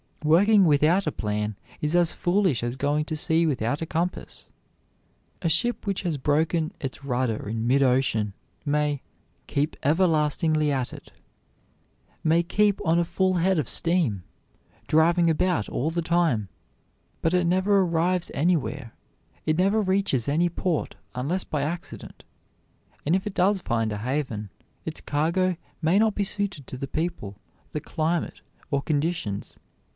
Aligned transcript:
Working 0.23 0.65
without 0.65 1.05
a 1.07 1.11
plan 1.11 1.55
is 1.79 1.95
as 1.95 2.11
foolish 2.11 2.61
as 2.63 2.75
going 2.75 3.05
to 3.05 3.15
sea 3.15 3.45
without 3.47 3.81
a 3.81 3.87
compass. 3.87 4.47
A 5.43 5.49
ship 5.49 5.85
which 5.85 6.01
has 6.03 6.17
broken 6.17 6.73
its 6.79 7.03
rudder 7.03 7.47
in 7.49 7.67
mid 7.67 7.81
ocean 7.83 8.33
may 8.63 9.01
"keep 9.47 9.75
everlastingly 9.81 10.71
at 10.71 10.91
it," 10.93 11.11
may 12.23 12.41
keep 12.43 12.79
on 12.85 12.97
a 12.97 13.05
full 13.05 13.35
head 13.35 13.57
of 13.59 13.69
steam, 13.69 14.23
driving 14.87 15.29
about 15.29 15.69
all 15.69 15.89
the 15.91 16.01
time, 16.03 16.49
but 17.21 17.33
it 17.33 17.45
never 17.45 17.81
arrives 17.81 18.31
anywhere, 18.35 18.93
it 19.45 19.57
never 19.57 19.81
reaches 19.81 20.27
any 20.27 20.49
port 20.49 20.95
unless 21.15 21.43
by 21.43 21.61
accident; 21.63 22.23
and 23.05 23.15
if 23.15 23.25
it 23.27 23.33
does 23.35 23.59
find 23.59 23.91
a 23.91 23.97
haven, 23.97 24.49
its 24.85 25.01
cargo 25.01 25.57
may 25.81 25.97
not 25.97 26.13
be 26.15 26.23
suited 26.23 26.65
to 26.67 26.77
the 26.77 26.87
people, 26.87 27.37
the 27.71 27.81
climate, 27.81 28.41
or 28.71 28.81
conditions. 28.83 29.57